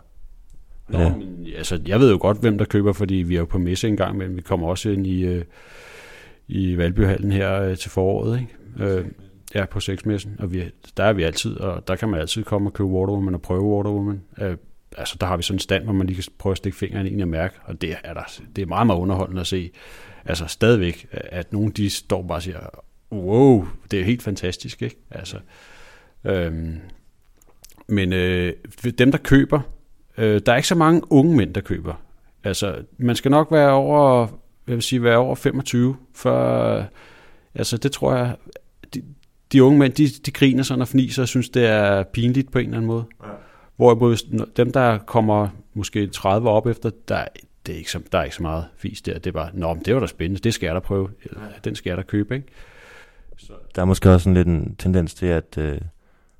Nå, 0.89 0.99
det? 0.99 1.17
Men, 1.17 1.47
altså, 1.57 1.81
jeg 1.87 1.99
ved 1.99 2.11
jo 2.11 2.17
godt, 2.21 2.39
hvem 2.41 2.57
der 2.57 2.65
køber, 2.65 2.93
fordi 2.93 3.15
vi 3.15 3.35
er 3.35 3.39
jo 3.39 3.45
på 3.45 3.57
messe 3.57 3.87
engang, 3.87 4.17
men 4.17 4.35
vi 4.35 4.41
kommer 4.41 4.67
også 4.67 4.89
ind 4.89 5.07
i, 5.07 5.23
øh, 5.23 5.43
i 6.47 6.77
Valbyhallen 6.77 7.31
her 7.31 7.61
øh, 7.61 7.77
til 7.77 7.91
foråret. 7.91 8.39
Ikke? 8.39 8.91
Øh, 8.91 9.05
ja, 9.55 9.65
på 9.65 9.79
sexmessen, 9.79 10.35
og 10.39 10.53
vi, 10.53 10.63
der 10.97 11.03
er 11.03 11.13
vi 11.13 11.23
altid, 11.23 11.57
og 11.57 11.87
der 11.87 11.95
kan 11.95 12.09
man 12.09 12.19
altid 12.19 12.43
komme 12.43 12.69
og 12.69 12.73
købe 12.73 12.89
Water 12.89 13.13
Woman 13.13 13.33
og 13.33 13.41
prøve 13.41 13.61
Water 13.61 13.91
Woman. 13.91 14.21
Øh, 14.41 14.57
altså, 14.97 15.17
der 15.19 15.27
har 15.27 15.37
vi 15.37 15.43
sådan 15.43 15.55
en 15.55 15.59
stand, 15.59 15.83
hvor 15.83 15.93
man 15.93 16.07
lige 16.07 16.15
kan 16.15 16.33
prøve 16.37 16.51
at 16.51 16.57
stikke 16.57 16.77
fingeren 16.77 17.07
ind 17.07 17.21
og 17.21 17.27
mærke, 17.27 17.55
og 17.65 17.81
det 17.81 17.95
er, 18.03 18.13
der, 18.13 18.39
det 18.55 18.61
er 18.61 18.65
meget, 18.65 18.87
meget 18.87 18.99
underholdende 18.99 19.41
at 19.41 19.47
se. 19.47 19.71
Altså 20.25 20.47
stadigvæk, 20.47 21.07
at 21.11 21.53
nogen 21.53 21.71
de 21.71 21.89
står 21.89 22.21
bare 22.21 22.37
og 22.37 22.41
siger, 22.41 22.59
wow, 23.11 23.67
det 23.91 23.99
er 23.99 24.03
helt 24.03 24.23
fantastisk, 24.23 24.81
ikke? 24.81 24.97
Altså, 25.11 25.37
øhm, 26.23 26.79
men 27.87 28.13
øh, 28.13 28.53
dem, 28.97 29.11
der 29.11 29.17
køber, 29.17 29.59
øh, 30.17 30.41
der 30.45 30.51
er 30.51 30.55
ikke 30.55 30.67
så 30.67 30.75
mange 30.75 31.01
unge 31.11 31.37
mænd, 31.37 31.53
der 31.53 31.61
køber. 31.61 31.93
Altså, 32.43 32.75
man 32.97 33.15
skal 33.15 33.31
nok 33.31 33.51
være 33.51 33.71
over, 33.71 34.27
jeg 34.67 34.75
vil 34.75 34.83
sige, 34.83 35.03
være 35.03 35.17
over 35.17 35.35
25, 35.35 35.95
før, 36.15 36.83
altså 37.55 37.77
det 37.77 37.91
tror 37.91 38.15
jeg, 38.15 38.35
de, 38.93 39.03
de 39.51 39.63
unge 39.63 39.79
mænd, 39.79 39.93
de, 39.93 40.07
de 40.25 40.31
griner 40.31 40.63
sådan 40.63 40.81
og 40.81 40.87
fniser 40.87 41.21
og 41.21 41.27
synes, 41.27 41.49
det 41.49 41.65
er 41.65 42.03
pinligt 42.03 42.51
på 42.51 42.59
en 42.59 42.65
eller 42.65 42.77
anden 42.77 42.87
måde. 42.87 43.05
Ja. 43.23 43.29
Hvorimod 43.75 44.45
dem, 44.57 44.71
der 44.71 44.97
kommer 44.97 45.47
måske 45.73 46.07
30 46.07 46.49
op 46.49 46.67
efter, 46.67 46.91
der, 47.07 47.25
det 47.65 47.73
er 47.73 47.77
ikke 47.77 47.91
så, 47.91 47.99
der 48.11 48.19
er 48.19 48.23
ikke 48.23 48.35
så 48.35 48.41
meget 48.41 48.65
fis 48.77 49.01
der. 49.01 49.13
Det 49.13 49.27
er 49.27 49.31
bare, 49.31 49.49
nå, 49.53 49.77
det 49.85 49.93
var 49.93 49.99
da 49.99 50.07
spændende, 50.07 50.41
det 50.41 50.53
skal 50.53 50.67
jeg 50.67 50.75
da 50.75 50.79
prøve. 50.79 51.09
Den 51.63 51.75
skal 51.75 51.89
jeg 51.89 51.97
da 51.97 52.01
købe, 52.01 52.35
ikke? 52.35 52.47
Der 53.75 53.81
er 53.81 53.85
måske 53.85 54.09
også 54.09 54.23
sådan 54.23 54.33
lidt 54.33 54.47
en 54.47 54.75
tendens 54.75 55.13
til, 55.13 55.25
at 55.25 55.57
øh, 55.57 55.81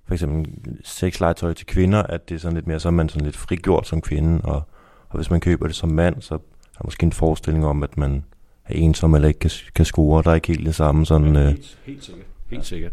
for 0.05 0.13
eksempel 0.13 0.53
sexlegetøj 0.83 1.53
til 1.53 1.65
kvinder, 1.65 2.03
at 2.03 2.29
det 2.29 2.35
er 2.35 2.39
sådan 2.39 2.55
lidt 2.55 2.67
mere, 2.67 2.79
så 2.79 2.87
er 2.87 2.91
man 2.91 3.09
sådan 3.09 3.25
lidt 3.25 3.37
frigjort 3.37 3.87
som 3.87 4.01
kvinde, 4.01 4.41
og, 4.43 4.63
og 5.09 5.15
hvis 5.15 5.29
man 5.29 5.39
køber 5.39 5.67
det 5.67 5.75
som 5.75 5.89
mand, 5.89 6.21
så 6.21 6.33
er 6.33 6.37
der 6.77 6.85
måske 6.85 7.03
en 7.03 7.11
forestilling 7.11 7.65
om, 7.65 7.83
at 7.83 7.97
man 7.97 8.23
er 8.65 8.73
ensom 8.75 9.15
eller 9.15 9.27
ikke 9.27 9.39
kan, 9.39 9.51
kan 9.75 9.85
score. 9.85 10.23
Der 10.23 10.29
er 10.29 10.35
ikke 10.35 10.47
helt 10.47 10.65
det 10.65 10.75
samme 10.75 11.05
sådan... 11.05 11.35
Øh... 11.35 11.45
Helt, 11.45 11.77
helt 11.85 12.03
sikkert. 12.03 12.25
Helt 12.49 12.65
sikkert. 12.65 12.91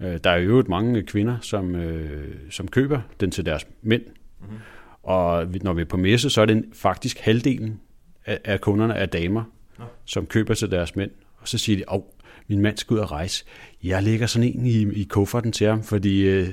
Øh, 0.00 0.18
der 0.24 0.30
er 0.30 0.36
jo 0.36 0.64
mange 0.68 1.02
kvinder, 1.02 1.36
som, 1.40 1.74
øh, 1.74 2.34
som 2.50 2.68
køber 2.68 3.00
den 3.20 3.30
til 3.30 3.46
deres 3.46 3.66
mænd. 3.82 4.02
Mm-hmm. 4.40 4.56
Og 5.02 5.46
når 5.62 5.72
vi 5.72 5.80
er 5.80 5.86
på 5.86 5.96
messe, 5.96 6.30
så 6.30 6.40
er 6.40 6.46
det 6.46 6.64
faktisk 6.72 7.18
halvdelen 7.18 7.80
af, 8.26 8.40
af 8.44 8.60
kunderne 8.60 8.94
er 8.94 9.06
damer, 9.06 9.44
ja. 9.78 9.84
som 10.04 10.26
køber 10.26 10.54
til 10.54 10.70
deres 10.70 10.96
mænd. 10.96 11.10
Og 11.38 11.48
så 11.48 11.58
siger 11.58 11.76
de, 11.76 11.84
at 11.92 12.02
min 12.48 12.60
mand 12.60 12.76
skal 12.76 12.94
ud 12.94 12.98
og 12.98 13.10
rejse. 13.10 13.44
Jeg 13.82 14.02
lægger 14.02 14.26
sådan 14.26 14.48
en 14.48 14.66
i, 14.66 14.92
i 14.92 15.04
kufferten 15.04 15.52
til 15.52 15.66
ham, 15.66 15.82
fordi 15.82 16.20
øh, 16.20 16.48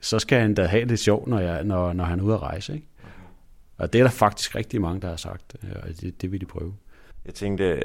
så 0.00 0.18
skal 0.18 0.40
han 0.40 0.54
da 0.54 0.66
have 0.66 0.84
det 0.84 0.98
sjovt, 0.98 1.28
når, 1.28 1.38
jeg, 1.38 1.64
når, 1.64 1.92
når 1.92 2.04
han 2.04 2.20
er 2.20 2.24
ude 2.24 2.34
at 2.34 2.42
rejse. 2.42 2.74
Ikke? 2.74 2.86
Og 3.78 3.92
det 3.92 3.98
er 3.98 4.02
der 4.04 4.10
faktisk 4.10 4.54
rigtig 4.54 4.80
mange, 4.80 5.00
der 5.00 5.08
har 5.08 5.16
sagt, 5.16 5.56
øh, 5.62 5.70
og 5.82 5.88
det, 6.00 6.22
det 6.22 6.32
vil 6.32 6.40
de 6.40 6.46
prøve. 6.46 6.74
Jeg 7.26 7.34
tænkte, 7.34 7.82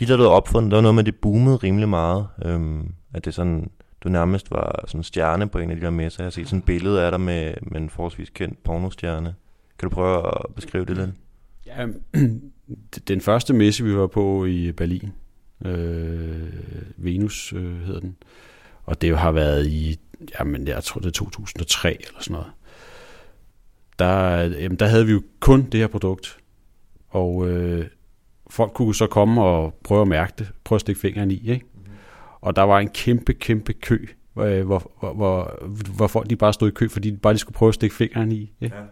de 0.00 0.06
der, 0.06 0.16
du 0.16 0.22
havde 0.22 0.30
opfundet, 0.30 0.70
der 0.70 0.76
var 0.76 0.82
noget 0.82 0.94
med, 0.94 1.04
det 1.04 1.16
boomede 1.16 1.56
rimelig 1.56 1.88
meget. 1.88 2.26
Øhm, 2.44 2.94
at 3.14 3.24
det 3.24 3.34
sådan, 3.34 3.70
du 4.00 4.08
nærmest 4.08 4.50
var 4.50 4.84
sådan 4.86 5.02
stjerne 5.02 5.48
på 5.48 5.58
en 5.58 5.70
af 5.70 5.76
de 5.76 5.82
der 5.82 5.90
messer. 5.90 6.22
Jeg 6.22 6.26
har 6.26 6.30
set 6.30 6.48
sådan 6.48 6.58
et 6.58 6.64
billede 6.64 7.02
af 7.02 7.10
dig 7.10 7.20
med, 7.20 7.54
med 7.62 7.80
en 7.80 7.90
forholdsvis 7.90 8.30
kendt 8.30 8.62
pornostjerne. 8.62 9.34
Kan 9.78 9.88
du 9.88 9.94
prøve 9.94 10.26
at 10.26 10.54
beskrive 10.54 10.84
det 10.84 10.96
lidt? 10.96 11.10
Ja, 11.66 11.86
den 13.08 13.20
første 13.20 13.54
messe, 13.54 13.84
vi 13.84 13.96
var 13.96 14.06
på 14.06 14.44
i 14.44 14.72
Berlin, 14.72 15.12
øh, 15.64 16.52
Venus 16.96 17.52
øh, 17.52 17.80
hedder 17.80 18.00
den, 18.00 18.16
og 18.84 19.00
det 19.00 19.18
har 19.18 19.32
været 19.32 19.66
i, 19.66 19.98
jamen 20.38 20.68
jeg 20.68 20.84
tror 20.84 20.98
det 20.98 21.06
er 21.06 21.12
2003 21.12 21.90
eller 21.90 22.20
sådan 22.20 22.32
noget. 22.32 22.52
Der, 23.98 24.38
jamen, 24.60 24.78
der 24.78 24.86
havde 24.86 25.06
vi 25.06 25.12
jo 25.12 25.22
kun 25.40 25.62
det 25.62 25.80
her 25.80 25.86
produkt, 25.86 26.38
og 27.08 27.48
øh, 27.48 27.86
folk 28.50 28.72
kunne 28.72 28.94
så 28.94 29.06
komme 29.06 29.42
og 29.42 29.74
prøve 29.84 30.02
at 30.02 30.08
mærke 30.08 30.32
det, 30.38 30.52
prøve 30.64 30.76
at 30.76 30.80
stikke 30.80 31.00
fingeren 31.00 31.30
i, 31.30 31.50
ikke? 31.50 31.66
Og 32.40 32.56
der 32.56 32.62
var 32.62 32.78
en 32.78 32.88
kæmpe, 32.88 33.34
kæmpe 33.34 33.72
kø, 33.72 34.06
hvor, 34.32 34.52
hvor, 34.64 35.12
hvor, 35.12 35.58
hvor 35.96 36.06
folk 36.06 36.30
de 36.30 36.36
bare 36.36 36.52
stod 36.52 36.68
i 36.68 36.74
kø, 36.74 36.88
fordi 36.88 37.10
de 37.10 37.16
bare 37.16 37.32
de 37.32 37.38
skulle 37.38 37.54
prøve 37.54 37.68
at 37.68 37.74
stikke 37.74 37.96
fingeren 37.96 38.32
i. 38.32 38.52
Ikke? 38.60 38.76
Ja. 38.76 38.82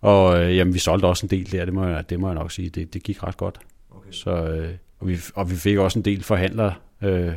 Og 0.00 0.42
øh, 0.42 0.56
jamen, 0.56 0.74
vi 0.74 0.78
solgte 0.78 1.06
også 1.06 1.26
en 1.26 1.30
del 1.30 1.52
der, 1.52 1.64
det 1.64 1.74
må 1.74 1.86
jeg, 1.86 2.10
det 2.10 2.20
må 2.20 2.28
jeg 2.28 2.34
nok 2.34 2.52
sige. 2.52 2.70
Det, 2.70 2.94
det 2.94 3.02
gik 3.02 3.22
ret 3.22 3.36
godt. 3.36 3.58
Okay. 3.90 4.10
Så, 4.10 4.30
øh, 4.30 4.74
og, 4.98 5.08
vi, 5.08 5.18
og 5.34 5.50
vi 5.50 5.56
fik 5.56 5.78
også 5.78 5.98
en 5.98 6.04
del 6.04 6.22
forhandlere 6.22 6.74
øh, 7.02 7.32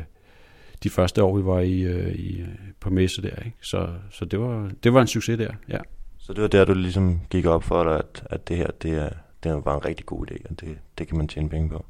de 0.82 0.90
første 0.90 1.22
år, 1.22 1.36
vi 1.36 1.44
var 1.44 1.60
i, 1.60 1.80
øh, 1.80 2.14
i, 2.14 2.44
på 2.80 2.90
messe 2.90 3.22
der. 3.22 3.36
Ikke? 3.36 3.56
Så, 3.60 3.88
så 4.10 4.24
det, 4.24 4.40
var, 4.40 4.70
det 4.82 4.94
var 4.94 5.00
en 5.00 5.06
succes 5.06 5.38
der, 5.38 5.50
ja. 5.68 5.78
Så 6.18 6.32
det 6.32 6.42
var 6.42 6.48
der, 6.48 6.64
du 6.64 6.74
ligesom 6.74 7.20
gik 7.30 7.46
op 7.46 7.64
for 7.64 7.84
dig, 7.84 7.98
at, 7.98 8.26
at 8.30 8.48
det 8.48 8.56
her, 8.56 8.66
det 8.82 8.90
er, 8.90 9.10
det 9.42 9.64
var 9.64 9.76
en 9.76 9.84
rigtig 9.84 10.06
god 10.06 10.30
idé, 10.30 10.36
og 10.50 10.60
det, 10.60 10.78
det 10.98 11.08
kan 11.08 11.16
man 11.16 11.28
tjene 11.28 11.48
penge 11.48 11.68
på. 11.68 11.84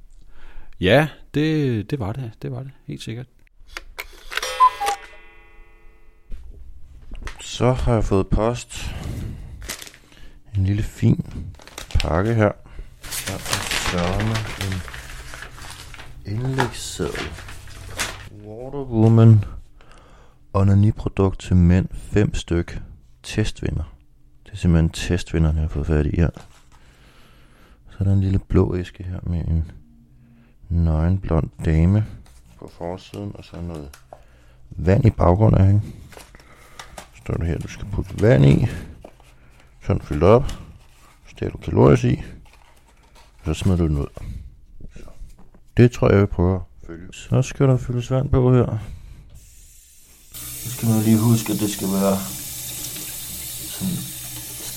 Ja, 0.80 1.08
det, 1.34 1.90
det 1.90 1.98
var 1.98 2.12
det. 2.12 2.32
Det 2.42 2.52
var 2.52 2.62
det, 2.62 2.70
helt 2.86 3.02
sikkert. 3.02 3.26
Så 7.40 7.72
har 7.72 7.94
jeg 7.94 8.04
fået 8.04 8.28
post. 8.28 8.94
En 10.56 10.64
lille 10.64 10.82
fin 10.82 11.46
pakke 12.00 12.34
her. 12.34 12.52
Der 13.26 13.34
er 13.34 13.38
sørme 13.90 14.34
en 14.66 14.91
indlægsseddel. 16.26 17.28
Water 18.44 18.84
Woman 18.84 19.44
Onaniprodukt 20.52 21.40
til 21.40 21.56
mænd. 21.56 21.88
5 21.92 22.34
styk. 22.34 22.82
Testvinder. 23.22 23.94
Det 24.44 24.52
er 24.52 24.56
simpelthen 24.56 24.90
testvinderne, 24.90 25.54
jeg 25.54 25.62
har 25.62 25.68
fået 25.68 25.86
fat 25.86 26.06
i 26.06 26.16
her. 26.16 26.30
Så 27.90 27.96
er 27.98 28.04
der 28.04 28.12
en 28.12 28.20
lille 28.20 28.38
blå 28.38 28.76
æske 28.76 29.04
her 29.04 29.20
med 29.22 29.44
en 29.44 29.70
nøgen 30.68 31.18
blond 31.18 31.50
dame 31.64 32.06
på 32.58 32.70
forsiden, 32.78 33.32
og 33.34 33.44
så 33.44 33.60
noget 33.60 33.88
vand 34.70 35.04
i 35.04 35.10
baggrunden 35.10 35.60
af 35.60 35.66
hende 35.66 35.82
står 37.24 37.34
der 37.34 37.44
her, 37.44 37.58
du 37.58 37.68
skal 37.68 37.86
putte 37.92 38.22
vand 38.22 38.46
i. 38.46 38.66
Sådan 39.82 40.02
fyldt 40.02 40.22
op. 40.22 40.44
Så 41.26 41.48
du 41.52 41.58
kalorier 41.58 42.06
i. 42.06 42.22
Så 43.44 43.54
smider 43.54 43.78
du 43.78 43.88
den 43.88 43.98
ud. 43.98 44.06
Det 45.76 45.92
tror 45.92 46.06
jeg, 46.08 46.14
jeg 46.14 46.20
vil 46.20 46.26
prøve 46.26 46.54
at 46.54 46.86
følge. 46.86 47.08
Så 47.12 47.42
skal 47.42 47.68
der 47.68 47.76
fyldes 47.76 48.10
vand 48.10 48.30
på 48.30 48.54
her. 48.54 48.78
Så 50.34 50.70
skal 50.70 50.88
man 50.88 51.02
lige 51.02 51.18
huske, 51.18 51.52
at 51.52 51.58
det 51.60 51.70
skal 51.70 51.88
være 51.88 52.16
sådan 53.74 53.96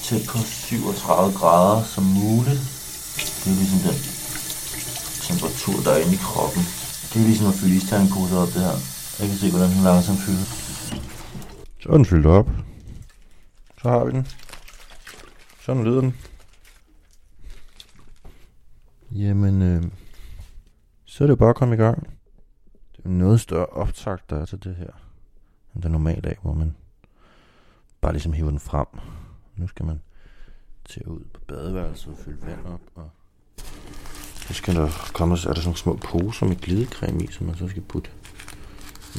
tæt 0.05 0.23
på 0.29 0.37
37 0.37 1.33
grader 1.39 1.83
som 1.83 2.03
muligt. 2.03 2.61
Det 3.41 3.47
er 3.51 3.57
ligesom 3.61 3.79
den 3.87 3.97
temperatur, 5.27 5.77
der 5.85 5.91
er 5.91 6.01
inde 6.03 6.13
i 6.19 6.25
kroppen. 6.27 6.63
Det 7.09 7.15
er 7.21 7.25
ligesom 7.29 7.47
at 7.47 7.53
fylde 7.53 7.75
isterninposer 7.75 8.37
op 8.37 8.47
det 8.47 8.61
her. 8.67 8.77
Jeg 9.19 9.27
kan 9.29 9.37
se, 9.37 9.49
hvordan 9.49 9.71
den 9.71 9.83
langsomt 9.83 10.19
fylder. 10.25 10.47
Så 11.81 11.89
er 11.89 11.97
den 11.97 12.05
fyldt 12.05 12.25
op. 12.25 12.49
Så 13.81 13.89
har 13.89 14.05
vi 14.05 14.11
den. 14.11 14.27
Sådan 15.65 15.83
lyder 15.83 16.01
den. 16.01 16.13
Jamen, 19.11 19.61
øh, 19.61 19.83
så 21.15 21.23
er 21.23 21.27
det 21.27 21.37
bare 21.37 21.49
at 21.49 21.55
komme 21.55 21.75
i 21.75 21.77
gang. 21.77 22.07
Det 22.97 23.05
er 23.05 23.09
noget 23.09 23.41
større 23.41 23.65
optakt, 23.65 24.29
der 24.29 24.41
er 24.41 24.45
til 24.45 24.63
det 24.63 24.75
her, 24.75 24.91
end 25.75 25.83
det 25.83 25.91
normale 25.91 26.29
af, 26.29 26.37
hvor 26.41 26.53
man 26.53 26.75
bare 28.01 28.13
ligesom 28.13 28.33
hiver 28.33 28.49
den 28.49 28.59
frem. 28.59 28.87
Nu 29.55 29.67
skal 29.67 29.85
man 29.85 30.01
tage 30.89 31.07
ud 31.07 31.23
på 31.33 31.39
badeværelset 31.47 32.11
og 32.13 32.17
fylde 32.17 32.47
vand 32.47 32.65
op, 32.65 32.81
og 32.95 33.09
så 34.35 34.53
skal 34.53 34.75
der 34.75 34.89
komme, 35.13 35.37
så 35.37 35.49
er 35.49 35.53
der 35.53 35.61
sådan 35.61 35.75
små 35.75 35.95
poser 35.95 36.45
med 36.45 36.55
glidecreme 36.55 37.23
i, 37.23 37.27
som 37.27 37.45
man 37.47 37.55
så 37.55 37.67
skal 37.67 37.81
putte 37.81 38.09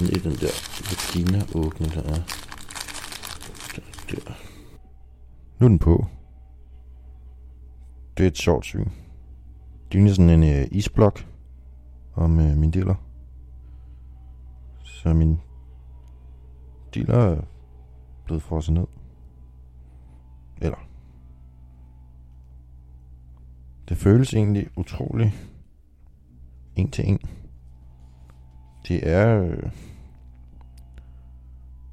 ned 0.01 0.09
i 0.09 0.19
den 0.19 0.33
der 0.33 0.53
vagina 0.91 1.45
åbne, 1.55 1.87
der 1.87 2.03
er. 2.03 2.23
Der. 4.11 4.35
Nu 5.59 5.67
er 5.67 5.69
den 5.69 5.79
på. 5.79 6.07
Det 8.19 8.25
er 8.25 8.29
et 8.29 8.39
sjovt 8.39 8.65
syn. 8.65 8.89
Det 9.93 10.05
er 10.05 10.09
sådan 10.09 10.31
en 10.31 10.43
øh, 10.43 10.69
isblok 10.71 11.27
om 12.17 12.41
øh, 12.41 12.57
min 12.57 12.71
dealer. 12.71 12.95
Så 14.85 15.15
min 15.15 15.41
dealer 16.95 17.19
er 17.19 17.41
blevet 18.25 18.43
frosset 18.43 18.75
ned. 18.75 18.87
Eller. 20.61 20.79
Det 23.89 23.97
føles 23.97 24.35
egentlig 24.35 24.69
utroligt 24.77 25.51
en 26.77 26.91
til 26.91 27.09
en. 27.09 27.19
Det 28.89 29.09
er... 29.09 29.43
Øh, 29.43 29.71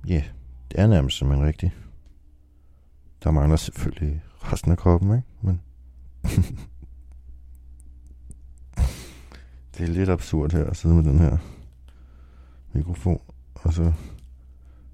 ja, 0.07 0.13
yeah, 0.13 0.23
det 0.71 0.79
er 0.79 0.87
nærmest 0.87 1.17
som 1.17 1.31
en 1.31 1.41
rigtig. 1.43 1.73
Der 3.23 3.31
mangler 3.31 3.55
selvfølgelig 3.55 4.23
resten 4.43 4.71
af 4.71 4.77
kroppen, 4.77 5.15
ikke? 5.15 5.27
Men 5.41 5.61
det 9.77 9.83
er 9.83 9.93
lidt 9.93 10.09
absurd 10.09 10.51
her 10.51 10.65
at 10.65 10.77
sidde 10.77 10.95
med 10.95 11.03
den 11.03 11.19
her 11.19 11.37
mikrofon, 12.73 13.21
og 13.53 13.73
så 13.73 13.93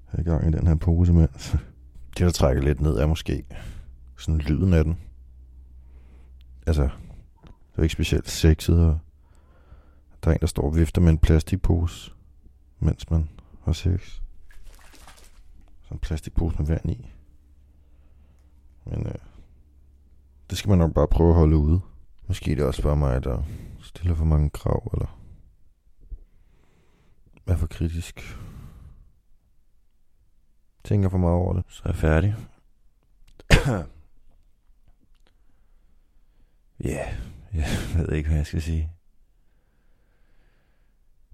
have 0.06 0.24
gang 0.24 0.48
i 0.48 0.58
den 0.58 0.66
her 0.66 0.74
pose 0.74 1.12
med. 1.12 1.28
Det, 2.18 2.26
der 2.26 2.30
trækker 2.30 2.62
lidt 2.62 2.80
ned, 2.80 2.96
er 2.96 3.06
måske 3.06 3.44
sådan 4.16 4.38
lyden 4.38 4.72
af 4.72 4.84
den. 4.84 4.98
Altså, 6.66 6.82
det 7.72 7.78
er 7.78 7.82
ikke 7.82 7.92
specielt 7.92 8.30
sexet, 8.30 8.86
og 8.86 8.98
der 10.24 10.30
er 10.30 10.34
en, 10.34 10.40
der 10.40 10.46
står 10.46 10.62
og 10.62 10.76
vifter 10.76 11.00
med 11.00 11.10
en 11.10 11.18
plastikpose, 11.18 12.12
mens 12.78 13.10
man 13.10 13.28
har 13.64 13.72
sex. 13.72 14.20
Så 15.82 15.94
en 15.94 15.98
plastikpose 15.98 16.56
med 16.58 16.66
vand 16.66 16.90
i. 16.90 17.10
Men 18.84 19.06
øh, 19.06 19.14
det 20.50 20.58
skal 20.58 20.68
man 20.68 20.78
nok 20.78 20.94
bare 20.94 21.08
prøve 21.08 21.30
at 21.30 21.36
holde 21.36 21.56
ude. 21.56 21.80
Måske 22.30 22.56
det 22.56 22.64
også 22.64 22.82
bare 22.82 22.96
mig, 22.96 23.24
der 23.24 23.42
stiller 23.82 24.14
for 24.14 24.24
mange 24.24 24.50
krav, 24.50 24.90
eller 24.92 25.20
er 27.46 27.56
for 27.56 27.66
kritisk. 27.66 28.38
Tænker 30.84 31.08
for 31.08 31.18
meget 31.18 31.34
over 31.34 31.52
det. 31.52 31.64
Så 31.68 31.82
er 31.84 31.88
jeg 31.88 31.96
færdig. 31.96 32.36
Ja, 36.84 36.88
yeah, 36.88 37.14
jeg 37.54 37.66
ved 37.94 38.12
ikke, 38.12 38.28
hvad 38.28 38.36
jeg 38.36 38.46
skal 38.46 38.62
sige. 38.62 38.92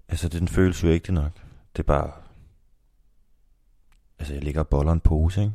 Altså, 0.07 0.29
den 0.29 0.47
føles 0.47 0.83
jo 0.83 0.87
ikke 0.87 1.11
nok. 1.11 1.31
Det 1.73 1.79
er 1.79 1.83
bare... 1.83 2.11
Altså, 4.19 4.33
jeg 4.33 4.43
ligger 4.43 4.61
og 4.61 4.67
boller 4.67 4.91
en 4.91 5.01
pose, 5.01 5.41
ikke? 5.41 5.53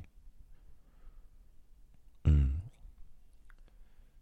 Mm. 2.24 2.52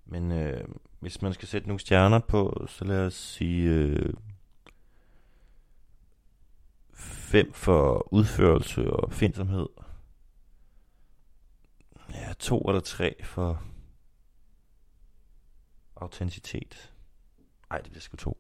Men 0.05 0.33
øh, 0.33 0.69
hvis 1.01 1.23
man 1.23 1.33
skal 1.35 1.49
sætte 1.49 1.69
nogle 1.69 1.81
stjerner 1.81 2.19
på, 2.19 2.67
så 2.69 2.85
lad 2.85 3.07
os 3.07 3.15
sige... 3.15 3.69
Øh, 3.69 4.15
fem 7.31 7.53
for 7.53 8.13
udførelse 8.13 8.93
og 8.93 9.13
findsomhed. 9.13 9.69
Ja, 12.11 12.33
to 12.39 12.61
eller 12.61 12.81
tre 12.81 13.25
for 13.25 13.63
autenticitet. 15.97 16.93
Nej, 17.71 17.81
det 17.81 17.91
bliver 17.91 18.01
sgu 18.01 18.17
to. 18.17 18.39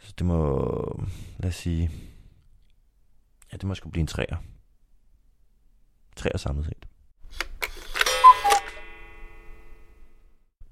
Så 0.00 0.14
det 0.18 0.26
må, 0.26 1.04
lad 1.38 1.48
os 1.48 1.54
sige, 1.54 1.90
ja, 3.52 3.56
det 3.56 3.64
må 3.64 3.74
sgu 3.74 3.90
blive 3.90 4.00
en 4.00 4.06
træer. 4.06 4.36
Træer 6.16 6.36
samlet 6.36 6.66
set. 6.66 6.93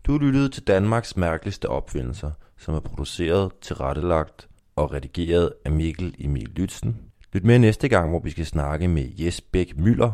Du 0.07 0.19
lyttede 0.19 0.49
til 0.49 0.67
Danmarks 0.67 1.17
mærkeligste 1.17 1.69
opfindelser, 1.69 2.31
som 2.57 2.75
er 2.75 2.81
produceret, 2.81 3.53
tilrettelagt 3.61 4.49
og 4.77 4.93
redigeret 4.93 5.53
af 5.65 5.73
Mikkel 5.73 6.15
Emil 6.19 6.49
Lytzen. 6.49 6.97
Lyt 7.33 7.45
med 7.45 7.59
næste 7.59 7.89
gang, 7.89 8.11
hvor 8.11 8.21
vi 8.21 8.31
skal 8.31 8.47
snakke 8.47 8.89
med 8.89 9.09
Jes 9.19 9.41
Bæk 9.41 9.79
Møller, 9.79 10.13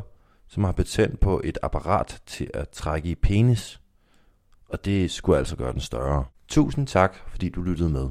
som 0.48 0.64
har 0.64 0.72
patent 0.72 1.20
på 1.20 1.40
et 1.44 1.58
apparat 1.62 2.20
til 2.26 2.50
at 2.54 2.68
trække 2.68 3.08
i 3.08 3.14
penis. 3.14 3.80
Og 4.68 4.84
det 4.84 5.10
skulle 5.10 5.38
altså 5.38 5.56
gøre 5.56 5.72
den 5.72 5.80
større. 5.80 6.24
Tusind 6.48 6.86
tak, 6.86 7.16
fordi 7.30 7.48
du 7.48 7.62
lyttede 7.62 7.88
med. 7.90 8.08